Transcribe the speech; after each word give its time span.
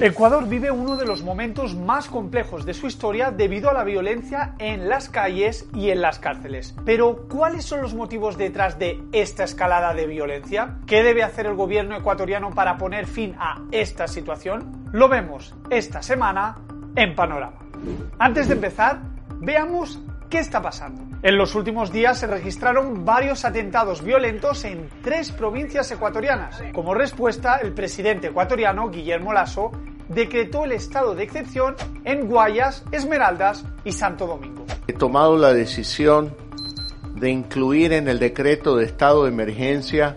Ecuador 0.00 0.46
vive 0.46 0.70
uno 0.70 0.96
de 0.96 1.06
los 1.06 1.22
momentos 1.22 1.74
más 1.74 2.08
complejos 2.08 2.66
de 2.66 2.74
su 2.74 2.86
historia 2.86 3.30
debido 3.30 3.70
a 3.70 3.72
la 3.72 3.82
violencia 3.82 4.54
en 4.58 4.90
las 4.90 5.08
calles 5.08 5.66
y 5.74 5.88
en 5.88 6.02
las 6.02 6.18
cárceles. 6.18 6.74
Pero, 6.84 7.26
¿cuáles 7.28 7.64
son 7.64 7.80
los 7.80 7.94
motivos 7.94 8.36
detrás 8.36 8.78
de 8.78 9.02
esta 9.12 9.44
escalada 9.44 9.94
de 9.94 10.06
violencia? 10.06 10.76
¿Qué 10.86 11.02
debe 11.02 11.22
hacer 11.22 11.46
el 11.46 11.54
gobierno 11.54 11.96
ecuatoriano 11.96 12.50
para 12.50 12.76
poner 12.76 13.06
fin 13.06 13.36
a 13.38 13.62
esta 13.72 14.06
situación? 14.06 14.86
Lo 14.92 15.08
vemos 15.08 15.54
esta 15.70 16.02
semana 16.02 16.58
en 16.94 17.14
Panorama. 17.14 17.56
Antes 18.18 18.48
de 18.48 18.54
empezar, 18.54 19.00
veamos 19.40 19.98
qué 20.28 20.40
está 20.40 20.60
pasando. 20.60 21.06
En 21.22 21.38
los 21.38 21.54
últimos 21.54 21.90
días 21.90 22.18
se 22.18 22.26
registraron 22.26 23.04
varios 23.04 23.44
atentados 23.44 24.04
violentos 24.04 24.64
en 24.64 24.88
tres 25.02 25.32
provincias 25.32 25.90
ecuatorianas. 25.90 26.62
Como 26.74 26.94
respuesta, 26.94 27.56
el 27.56 27.72
presidente 27.72 28.28
ecuatoriano, 28.28 28.90
Guillermo 28.90 29.32
Lasso, 29.32 29.72
decretó 30.08 30.64
el 30.64 30.72
estado 30.72 31.14
de 31.14 31.24
excepción 31.24 31.76
en 32.04 32.28
Guayas, 32.28 32.84
Esmeraldas 32.92 33.64
y 33.84 33.92
Santo 33.92 34.26
Domingo. 34.26 34.64
He 34.86 34.92
tomado 34.92 35.36
la 35.36 35.52
decisión 35.52 36.34
de 37.14 37.30
incluir 37.30 37.92
en 37.92 38.08
el 38.08 38.18
decreto 38.18 38.76
de 38.76 38.84
estado 38.84 39.24
de 39.24 39.30
emergencia 39.30 40.16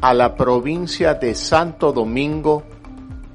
a 0.00 0.14
la 0.14 0.36
provincia 0.36 1.14
de 1.14 1.34
Santo 1.34 1.92
Domingo, 1.92 2.64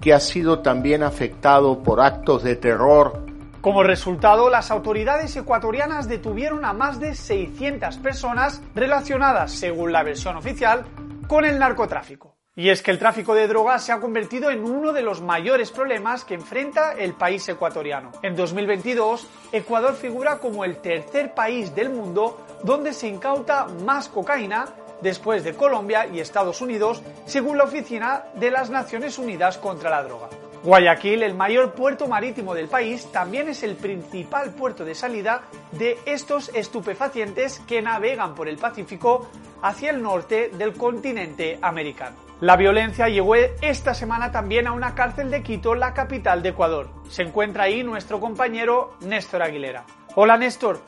que 0.01 0.13
ha 0.13 0.19
sido 0.19 0.59
también 0.59 1.03
afectado 1.03 1.81
por 1.81 2.01
actos 2.01 2.43
de 2.43 2.55
terror 2.55 3.23
como 3.63 3.81
resultado, 3.81 4.49
las 4.49 4.71
autoridades 4.71 5.33
ecuatorianas 5.37 6.09
detuvieron 6.09 6.65
a 6.65 6.73
más 6.73 6.99
de 6.99 7.15
600 7.15 7.95
personas 7.99 8.61
relacionadas, 8.75 9.53
según 9.53 9.93
la 9.93 10.03
versión 10.03 10.35
oficial, 10.35 10.83
con 11.29 11.45
el 11.45 11.57
narcotráfico. 11.59 12.35
Y 12.55 12.69
es 12.69 12.83
que 12.83 12.91
el 12.91 12.99
tráfico 12.99 13.33
de 13.33 13.47
drogas 13.47 13.83
se 13.83 13.91
ha 13.91 13.99
convertido 13.99 14.51
en 14.51 14.63
uno 14.63 14.93
de 14.93 15.01
los 15.01 15.21
mayores 15.21 15.71
problemas 15.71 16.23
que 16.23 16.35
enfrenta 16.35 16.93
el 16.93 17.15
país 17.15 17.49
ecuatoriano. 17.49 18.11
En 18.21 18.35
2022, 18.35 19.27
Ecuador 19.51 19.95
figura 19.95 20.37
como 20.37 20.63
el 20.63 20.77
tercer 20.77 21.33
país 21.33 21.73
del 21.73 21.89
mundo 21.89 22.45
donde 22.63 22.93
se 22.93 23.07
incauta 23.07 23.65
más 23.65 24.07
cocaína 24.07 24.67
después 25.01 25.43
de 25.43 25.55
Colombia 25.55 26.05
y 26.05 26.19
Estados 26.19 26.61
Unidos, 26.61 27.01
según 27.25 27.57
la 27.57 27.63
Oficina 27.63 28.25
de 28.35 28.51
las 28.51 28.69
Naciones 28.69 29.17
Unidas 29.17 29.57
contra 29.57 29.89
la 29.89 30.03
Droga. 30.03 30.29
Guayaquil, 30.63 31.23
el 31.23 31.33
mayor 31.33 31.73
puerto 31.73 32.07
marítimo 32.07 32.53
del 32.53 32.67
país, 32.67 33.11
también 33.11 33.49
es 33.49 33.63
el 33.63 33.75
principal 33.75 34.51
puerto 34.51 34.85
de 34.85 34.93
salida 34.93 35.41
de 35.71 35.97
estos 36.05 36.51
estupefacientes 36.53 37.59
que 37.67 37.81
navegan 37.81 38.35
por 38.35 38.47
el 38.47 38.57
Pacífico 38.57 39.27
hacia 39.63 39.89
el 39.89 40.03
norte 40.03 40.51
del 40.53 40.73
continente 40.73 41.57
americano. 41.59 42.22
La 42.43 42.57
violencia 42.57 43.07
llegó 43.07 43.35
esta 43.35 43.93
semana 43.93 44.33
también 44.33 44.67
a 44.67 44.73
una 44.73 44.95
cárcel 44.95 45.31
de 45.31 45.43
Quito, 45.43 45.75
la 45.75 45.93
capital 45.93 46.43
de 46.43 46.49
Ecuador. 46.49 46.89
Se 47.07 47.21
encuentra 47.21 47.63
ahí 47.63 47.85
nuestro 47.85 48.19
compañero 48.19 48.97
Néstor 48.99 49.43
Aguilera. 49.43 49.85
Hola 50.15 50.37
Néstor, 50.37 50.81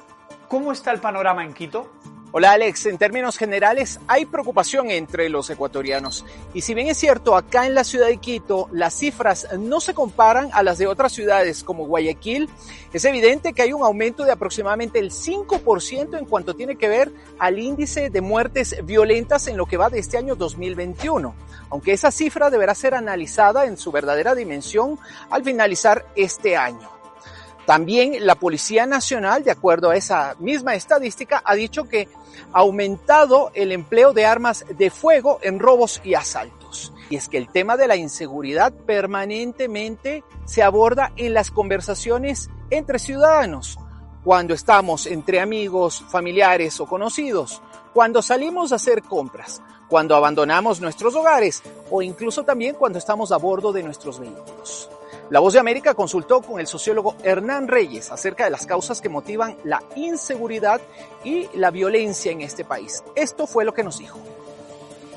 ¿cómo 0.49 0.73
está 0.73 0.91
el 0.91 0.99
panorama 0.99 1.45
en 1.45 1.53
Quito? 1.53 1.89
Hola 2.37 2.51
Alex, 2.51 2.87
en 2.87 2.97
términos 2.97 3.37
generales 3.37 3.97
hay 4.09 4.25
preocupación 4.25 4.91
entre 4.91 5.29
los 5.29 5.49
ecuatorianos. 5.49 6.25
Y 6.53 6.63
si 6.63 6.73
bien 6.73 6.87
es 6.87 6.97
cierto 6.97 7.37
acá 7.37 7.65
en 7.65 7.73
la 7.73 7.85
ciudad 7.85 8.07
de 8.07 8.17
Quito 8.17 8.67
las 8.73 8.93
cifras 8.93 9.47
no 9.57 9.79
se 9.79 9.93
comparan 9.93 10.49
a 10.51 10.61
las 10.61 10.77
de 10.77 10.85
otras 10.85 11.13
ciudades 11.13 11.63
como 11.63 11.85
Guayaquil, 11.85 12.49
es 12.91 13.05
evidente 13.05 13.53
que 13.53 13.61
hay 13.61 13.71
un 13.71 13.83
aumento 13.83 14.25
de 14.25 14.33
aproximadamente 14.33 14.99
el 14.99 15.11
5% 15.11 16.19
en 16.19 16.25
cuanto 16.25 16.57
tiene 16.57 16.75
que 16.75 16.89
ver 16.89 17.09
al 17.39 17.57
índice 17.57 18.09
de 18.09 18.19
muertes 18.19 18.75
violentas 18.83 19.47
en 19.47 19.55
lo 19.55 19.65
que 19.65 19.77
va 19.77 19.89
de 19.89 19.99
este 19.99 20.17
año 20.17 20.35
2021, 20.35 21.33
aunque 21.69 21.93
esa 21.93 22.11
cifra 22.11 22.49
deberá 22.49 22.75
ser 22.75 22.95
analizada 22.95 23.63
en 23.63 23.77
su 23.77 23.93
verdadera 23.93 24.35
dimensión 24.35 24.99
al 25.29 25.45
finalizar 25.45 26.05
este 26.17 26.57
año. 26.57 26.94
También 27.65 28.25
la 28.25 28.35
Policía 28.35 28.85
Nacional, 28.85 29.43
de 29.43 29.51
acuerdo 29.51 29.89
a 29.89 29.95
esa 29.95 30.35
misma 30.39 30.75
estadística, 30.75 31.41
ha 31.43 31.55
dicho 31.55 31.85
que 31.85 32.07
ha 32.53 32.59
aumentado 32.59 33.51
el 33.55 33.71
empleo 33.71 34.13
de 34.13 34.25
armas 34.25 34.65
de 34.69 34.91
fuego 34.91 35.39
en 35.41 35.59
robos 35.59 35.99
y 36.03 36.13
asaltos. 36.13 36.93
Y 37.09 37.15
es 37.15 37.27
que 37.27 37.37
el 37.37 37.49
tema 37.49 37.75
de 37.77 37.87
la 37.87 37.95
inseguridad 37.95 38.71
permanentemente 38.71 40.23
se 40.45 40.61
aborda 40.61 41.11
en 41.15 41.33
las 41.33 41.49
conversaciones 41.49 42.49
entre 42.69 42.99
ciudadanos, 42.99 43.77
cuando 44.23 44.53
estamos 44.53 45.05
entre 45.05 45.39
amigos, 45.39 46.03
familiares 46.09 46.79
o 46.79 46.85
conocidos, 46.87 47.61
cuando 47.93 48.21
salimos 48.21 48.71
a 48.71 48.75
hacer 48.75 49.03
compras, 49.03 49.61
cuando 49.87 50.15
abandonamos 50.15 50.81
nuestros 50.81 51.15
hogares 51.15 51.63
o 51.91 52.01
incluso 52.01 52.43
también 52.43 52.75
cuando 52.75 52.97
estamos 52.97 53.31
a 53.31 53.37
bordo 53.37 53.71
de 53.71 53.83
nuestros 53.83 54.19
vehículos. 54.19 54.89
La 55.31 55.39
Voz 55.39 55.53
de 55.53 55.59
América 55.59 55.95
consultó 55.95 56.41
con 56.41 56.59
el 56.59 56.67
sociólogo 56.67 57.15
Hernán 57.23 57.67
Reyes 57.67 58.11
acerca 58.11 58.43
de 58.43 58.51
las 58.51 58.67
causas 58.67 59.01
que 59.01 59.09
motivan 59.09 59.57
la 59.63 59.81
inseguridad 59.95 60.79
y 61.23 61.47
la 61.55 61.71
violencia 61.71 62.31
en 62.31 62.41
este 62.41 62.63
país. 62.63 63.03
Esto 63.15 63.47
fue 63.47 63.65
lo 63.65 63.73
que 63.73 63.83
nos 63.83 63.97
dijo. 63.97 64.19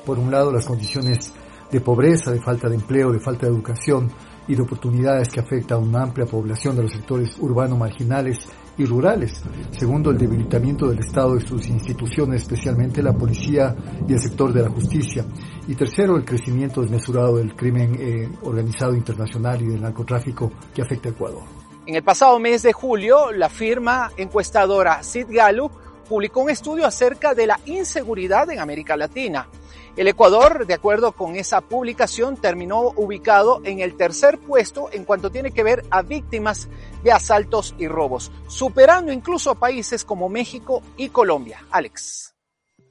Por 0.07 0.17
un 0.17 0.31
lado, 0.31 0.51
las 0.51 0.65
condiciones 0.65 1.31
de 1.69 1.81
pobreza, 1.81 2.31
de 2.31 2.41
falta 2.41 2.67
de 2.67 2.75
empleo, 2.75 3.11
de 3.11 3.19
falta 3.19 3.45
de 3.45 3.51
educación 3.51 4.11
y 4.47 4.55
de 4.55 4.63
oportunidades 4.63 5.29
que 5.29 5.41
afecta 5.41 5.75
a 5.75 5.77
una 5.77 6.01
amplia 6.01 6.25
población 6.25 6.75
de 6.75 6.83
los 6.83 6.91
sectores 6.91 7.37
urbanos 7.37 7.77
marginales 7.77 8.39
y 8.79 8.85
rurales. 8.85 9.43
Segundo, 9.77 10.09
el 10.09 10.17
debilitamiento 10.17 10.87
del 10.87 10.99
Estado 10.99 11.35
y 11.35 11.41
sus 11.41 11.67
instituciones, 11.67 12.43
especialmente 12.43 13.03
la 13.03 13.13
policía 13.13 13.75
y 14.07 14.13
el 14.13 14.19
sector 14.19 14.53
de 14.53 14.63
la 14.63 14.69
justicia. 14.69 15.25
Y 15.67 15.75
tercero, 15.75 16.15
el 16.15 16.25
crecimiento 16.25 16.81
desmesurado 16.81 17.37
del 17.37 17.55
crimen 17.55 17.95
eh, 17.99 18.29
organizado 18.43 18.95
internacional 18.95 19.61
y 19.61 19.67
del 19.67 19.81
narcotráfico 19.81 20.51
que 20.73 20.81
afecta 20.81 21.09
a 21.09 21.11
Ecuador. 21.11 21.43
En 21.85 21.95
el 21.95 22.03
pasado 22.03 22.39
mes 22.39 22.63
de 22.63 22.71
julio, 22.71 23.31
la 23.31 23.49
firma 23.49 24.11
encuestadora 24.15 25.03
Sid 25.03 25.27
Gallup 25.29 25.71
publicó 26.07 26.41
un 26.41 26.49
estudio 26.49 26.85
acerca 26.85 27.33
de 27.33 27.47
la 27.47 27.59
inseguridad 27.65 28.49
en 28.49 28.59
América 28.59 28.95
Latina. 28.95 29.47
El 29.95 30.07
Ecuador, 30.07 30.65
de 30.65 30.73
acuerdo 30.73 31.11
con 31.11 31.35
esa 31.35 31.61
publicación, 31.61 32.37
terminó 32.37 32.93
ubicado 32.95 33.61
en 33.63 33.79
el 33.79 33.95
tercer 33.95 34.37
puesto 34.37 34.89
en 34.91 35.03
cuanto 35.03 35.29
tiene 35.29 35.51
que 35.51 35.63
ver 35.63 35.83
a 35.91 36.01
víctimas 36.01 36.69
de 37.03 37.11
asaltos 37.11 37.75
y 37.77 37.87
robos, 37.87 38.31
superando 38.47 39.11
incluso 39.11 39.51
a 39.51 39.55
países 39.55 40.03
como 40.03 40.29
México 40.29 40.81
y 40.97 41.09
Colombia. 41.09 41.63
Alex. 41.71 42.35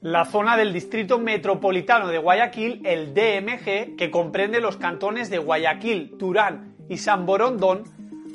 La 0.01 0.23
zona 0.23 0.55
del 0.55 0.71
Distrito 0.71 1.19
Metropolitano 1.19 2.07
de 2.07 2.19
Guayaquil, 2.19 2.81
el 2.85 3.13
DMG, 3.13 3.97
que 3.97 4.09
comprende 4.09 4.61
los 4.61 4.77
cantones 4.77 5.29
de 5.29 5.39
Guayaquil, 5.39 6.17
Turán 6.17 6.75
y 6.87 6.97
San 6.97 7.25
Borondón, 7.25 7.83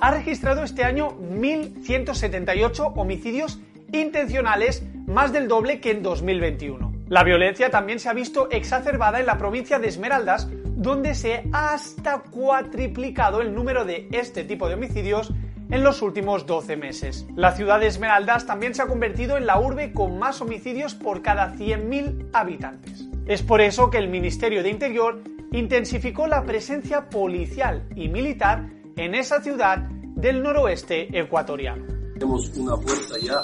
ha 0.00 0.10
registrado 0.10 0.62
este 0.62 0.84
año 0.84 1.16
1.178 1.18 2.92
homicidios 2.96 3.60
intencionales, 3.92 4.82
más 5.06 5.32
del 5.32 5.48
doble 5.48 5.80
que 5.80 5.92
en 5.92 6.02
2021. 6.02 6.92
La 7.08 7.22
violencia 7.22 7.70
también 7.70 8.00
se 8.00 8.08
ha 8.08 8.12
visto 8.12 8.50
exacerbada 8.50 9.20
en 9.20 9.26
la 9.26 9.38
provincia 9.38 9.78
de 9.78 9.88
Esmeraldas, 9.88 10.48
donde 10.76 11.14
se 11.14 11.44
ha 11.52 11.72
hasta 11.74 12.18
cuatriplicado 12.18 13.40
el 13.40 13.54
número 13.54 13.84
de 13.84 14.08
este 14.12 14.44
tipo 14.44 14.68
de 14.68 14.74
homicidios 14.74 15.32
en 15.74 15.82
los 15.82 16.02
últimos 16.02 16.46
12 16.46 16.76
meses. 16.76 17.26
La 17.34 17.50
ciudad 17.50 17.80
de 17.80 17.88
Esmeraldas 17.88 18.46
también 18.46 18.76
se 18.76 18.82
ha 18.82 18.86
convertido 18.86 19.36
en 19.36 19.44
la 19.44 19.58
urbe 19.58 19.92
con 19.92 20.20
más 20.20 20.40
homicidios 20.40 20.94
por 20.94 21.20
cada 21.20 21.52
100.000 21.56 22.28
habitantes. 22.32 23.08
Es 23.26 23.42
por 23.42 23.60
eso 23.60 23.90
que 23.90 23.98
el 23.98 24.08
Ministerio 24.08 24.62
de 24.62 24.70
Interior 24.70 25.20
intensificó 25.50 26.28
la 26.28 26.44
presencia 26.44 27.10
policial 27.10 27.88
y 27.96 28.06
militar 28.06 28.70
en 28.94 29.16
esa 29.16 29.42
ciudad 29.42 29.78
del 29.78 30.44
noroeste 30.44 31.08
ecuatoriano. 31.18 31.84
Tenemos 32.12 32.56
una 32.56 32.76
fuerza 32.76 33.18
ya 33.20 33.42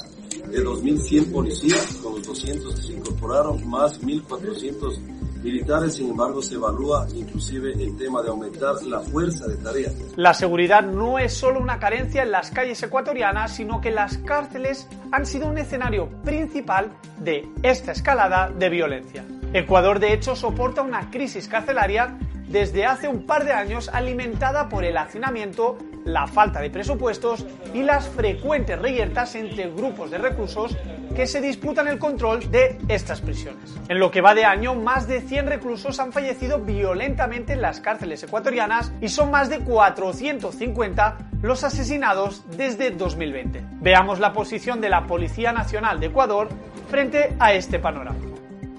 de 0.48 0.64
2.100 0.64 1.32
policías, 1.32 1.96
con 1.96 2.14
los 2.14 2.26
200 2.28 2.76
que 2.76 2.82
se 2.82 2.92
incorporaron, 2.92 3.68
más 3.68 4.00
1.400 4.00 5.19
militares, 5.42 5.94
sin 5.94 6.10
embargo 6.10 6.42
se 6.42 6.54
evalúa 6.54 7.06
inclusive 7.14 7.72
el 7.72 7.96
tema 7.96 8.22
de 8.22 8.28
aumentar 8.28 8.82
la 8.84 9.00
fuerza 9.00 9.46
de 9.46 9.56
tareas. 9.56 9.94
La 10.16 10.34
seguridad 10.34 10.82
no 10.82 11.18
es 11.18 11.32
solo 11.32 11.60
una 11.60 11.78
carencia 11.78 12.22
en 12.22 12.30
las 12.30 12.50
calles 12.50 12.82
ecuatorianas, 12.82 13.54
sino 13.54 13.80
que 13.80 13.90
las 13.90 14.18
cárceles 14.18 14.88
han 15.12 15.26
sido 15.26 15.48
un 15.48 15.58
escenario 15.58 16.08
principal 16.22 16.92
de 17.18 17.48
esta 17.62 17.92
escalada 17.92 18.50
de 18.50 18.68
violencia. 18.68 19.24
Ecuador 19.52 19.98
de 19.98 20.12
hecho 20.12 20.36
soporta 20.36 20.82
una 20.82 21.10
crisis 21.10 21.48
carcelaria 21.48 22.16
desde 22.48 22.84
hace 22.84 23.08
un 23.08 23.26
par 23.26 23.44
de 23.44 23.52
años 23.52 23.88
alimentada 23.92 24.68
por 24.68 24.84
el 24.84 24.96
hacinamiento, 24.96 25.78
la 26.04 26.26
falta 26.26 26.60
de 26.60 26.70
presupuestos 26.70 27.44
y 27.74 27.82
las 27.82 28.08
frecuentes 28.08 28.78
reyertas 28.78 29.34
entre 29.34 29.70
grupos 29.70 30.10
de 30.10 30.18
reclusos 30.18 30.76
que 31.14 31.26
se 31.26 31.40
disputan 31.40 31.88
el 31.88 31.98
control 31.98 32.50
de 32.50 32.78
estas 32.88 33.20
prisiones. 33.20 33.74
En 33.88 33.98
lo 33.98 34.10
que 34.10 34.20
va 34.20 34.34
de 34.34 34.44
año, 34.44 34.74
más 34.74 35.06
de 35.08 35.20
100 35.20 35.46
reclusos 35.46 35.98
han 36.00 36.12
fallecido 36.12 36.60
violentamente 36.60 37.52
en 37.52 37.62
las 37.62 37.80
cárceles 37.80 38.22
ecuatorianas 38.22 38.92
y 39.00 39.08
son 39.08 39.30
más 39.30 39.48
de 39.48 39.60
450 39.60 41.18
los 41.42 41.64
asesinados 41.64 42.44
desde 42.56 42.90
2020. 42.90 43.64
Veamos 43.80 44.20
la 44.20 44.32
posición 44.32 44.80
de 44.80 44.88
la 44.88 45.06
Policía 45.06 45.52
Nacional 45.52 46.00
de 46.00 46.06
Ecuador 46.06 46.48
frente 46.88 47.34
a 47.38 47.52
este 47.54 47.78
panorama. 47.78 48.18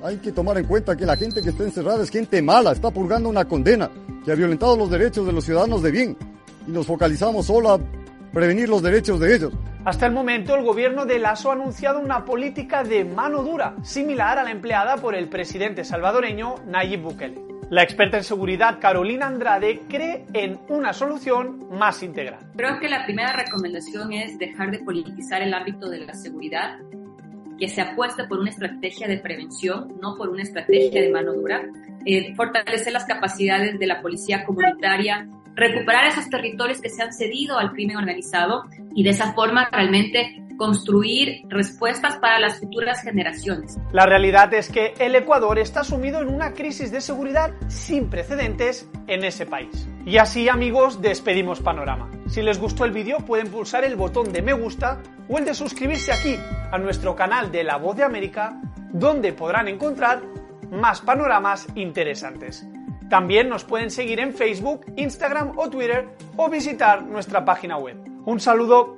Hay 0.03 0.18
que 0.18 0.31
tomar 0.31 0.57
en 0.57 0.65
cuenta 0.65 0.95
que 0.95 1.06
la 1.06 1.15
gente 1.15 1.41
que 1.41 1.50
está 1.50 1.63
encerrada 1.63 2.03
es 2.03 2.09
gente 2.09 2.41
mala, 2.41 2.71
está 2.71 2.89
purgando 2.89 3.29
una 3.29 3.45
condena, 3.45 3.89
que 4.25 4.31
ha 4.31 4.35
violentado 4.35 4.75
los 4.75 4.89
derechos 4.89 5.25
de 5.25 5.31
los 5.31 5.45
ciudadanos 5.45 5.83
de 5.83 5.91
bien. 5.91 6.18
Y 6.67 6.71
nos 6.71 6.87
focalizamos 6.87 7.45
solo 7.45 7.71
a 7.71 7.79
prevenir 8.31 8.69
los 8.69 8.81
derechos 8.81 9.19
de 9.19 9.35
ellos. 9.35 9.53
Hasta 9.83 10.05
el 10.05 10.11
momento, 10.11 10.55
el 10.55 10.63
gobierno 10.63 11.05
de 11.05 11.19
Lasso 11.19 11.49
ha 11.49 11.53
anunciado 11.53 11.99
una 11.99 12.23
política 12.23 12.83
de 12.83 13.03
mano 13.03 13.43
dura, 13.43 13.75
similar 13.81 14.37
a 14.37 14.43
la 14.43 14.51
empleada 14.51 14.97
por 14.97 15.15
el 15.15 15.27
presidente 15.27 15.83
salvadoreño 15.83 16.55
Nayib 16.67 17.01
Bukele. 17.01 17.41
La 17.71 17.83
experta 17.83 18.17
en 18.17 18.23
seguridad 18.23 18.79
Carolina 18.79 19.27
Andrade 19.27 19.83
cree 19.87 20.25
en 20.33 20.59
una 20.67 20.91
solución 20.91 21.67
más 21.71 22.03
integral. 22.03 22.39
Creo 22.55 22.79
que 22.79 22.89
la 22.89 23.05
primera 23.05 23.31
recomendación 23.31 24.11
es 24.11 24.37
dejar 24.37 24.71
de 24.71 24.79
politizar 24.79 25.41
el 25.41 25.53
ámbito 25.53 25.89
de 25.89 26.01
la 26.01 26.13
seguridad, 26.13 26.77
que 27.57 27.69
se 27.69 27.79
apueste 27.79 28.25
por 28.25 28.39
una 28.39 28.49
estrategia 28.49 29.07
de 29.07 29.19
prevención, 29.19 29.93
no 30.01 30.17
por 30.17 30.29
una 30.29 30.43
estrategia 30.43 31.01
de 31.01 31.11
mano 31.11 31.33
dura, 31.33 31.61
eh, 32.05 32.35
fortalecer 32.35 32.91
las 32.91 33.05
capacidades 33.05 33.79
de 33.79 33.87
la 33.87 34.01
policía 34.01 34.43
comunitaria, 34.43 35.29
recuperar 35.56 36.06
esos 36.06 36.30
territorios 36.30 36.81
que 36.81 36.89
se 36.89 37.01
han 37.01 37.13
cedido 37.13 37.57
al 37.57 37.71
crimen 37.71 37.98
organizado 37.98 38.65
y 38.95 39.03
de 39.03 39.12
esa 39.12 39.33
forma 39.33 39.69
realmente 39.71 40.44
construir 40.57 41.42
respuestas 41.50 42.18
para 42.18 42.39
las 42.39 42.59
futuras 42.59 43.01
generaciones. 43.01 43.80
La 43.92 44.06
realidad 44.06 44.53
es 44.53 44.69
que 44.69 44.94
el 45.00 45.15
Ecuador 45.15 45.57
está 45.57 45.83
sumido 45.83 46.21
en 46.21 46.27
una 46.27 46.53
crisis 46.53 46.92
de 46.92 47.01
seguridad 47.01 47.51
sin 47.68 48.12
precedentes 48.12 48.88
en 49.07 49.24
ese 49.24 49.48
país. 49.48 49.88
Y 50.06 50.18
así 50.18 50.50
amigos 50.50 51.01
despedimos 51.01 51.62
Panorama. 51.62 52.12
Si 52.27 52.44
les 52.44 52.59
gustó 52.59 52.86
el 52.86 52.92
vídeo 52.92 53.18
pueden 53.19 53.47
pulsar 53.47 53.83
el 53.83 53.95
botón 53.95 54.31
de 54.31 54.44
me 54.44 54.54
gusta 54.54 55.01
o 55.27 55.39
el 55.39 55.45
de 55.45 55.56
suscribirse 55.56 56.12
aquí 56.12 56.36
a 56.71 56.77
nuestro 56.77 57.15
canal 57.15 57.51
de 57.51 57.63
La 57.63 57.77
Voz 57.77 57.97
de 57.97 58.04
América 58.04 58.62
donde 58.94 59.33
podrán 59.33 59.68
encontrar 59.68 60.21
más 60.69 61.01
panoramas 61.01 61.68
interesantes. 61.75 62.68
También 63.11 63.49
nos 63.49 63.65
pueden 63.65 63.91
seguir 63.91 64.21
en 64.21 64.33
Facebook, 64.33 64.85
Instagram 64.95 65.57
o 65.57 65.69
Twitter 65.69 66.07
o 66.37 66.47
visitar 66.49 67.03
nuestra 67.03 67.43
página 67.43 67.75
web. 67.75 67.97
Un 68.23 68.39
saludo. 68.39 68.95